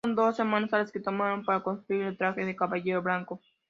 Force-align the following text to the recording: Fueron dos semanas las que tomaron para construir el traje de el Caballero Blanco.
Fueron 0.03 0.15
dos 0.15 0.35
semanas 0.35 0.71
las 0.71 0.91
que 0.91 0.99
tomaron 0.99 1.45
para 1.45 1.61
construir 1.61 2.07
el 2.07 2.17
traje 2.17 2.41
de 2.43 2.49
el 2.49 2.55
Caballero 2.57 3.03
Blanco. 3.03 3.39